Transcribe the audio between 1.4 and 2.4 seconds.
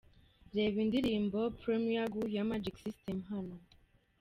Premier Gaou